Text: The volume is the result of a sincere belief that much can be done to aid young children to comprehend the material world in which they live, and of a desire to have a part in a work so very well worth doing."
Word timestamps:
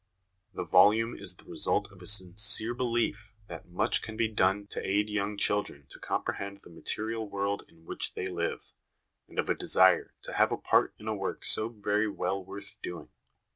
The 0.55 0.63
volume 0.63 1.15
is 1.15 1.35
the 1.35 1.43
result 1.45 1.91
of 1.91 2.01
a 2.01 2.07
sincere 2.07 2.73
belief 2.73 3.35
that 3.47 3.69
much 3.69 4.01
can 4.01 4.17
be 4.17 4.27
done 4.27 4.65
to 4.71 4.83
aid 4.83 5.09
young 5.09 5.37
children 5.37 5.85
to 5.89 5.99
comprehend 5.99 6.61
the 6.63 6.71
material 6.71 7.29
world 7.29 7.63
in 7.69 7.85
which 7.85 8.15
they 8.15 8.25
live, 8.25 8.73
and 9.27 9.37
of 9.37 9.47
a 9.47 9.53
desire 9.53 10.15
to 10.23 10.33
have 10.33 10.51
a 10.51 10.57
part 10.57 10.95
in 10.97 11.07
a 11.07 11.13
work 11.13 11.45
so 11.45 11.69
very 11.69 12.07
well 12.09 12.43
worth 12.43 12.81
doing." 12.81 13.09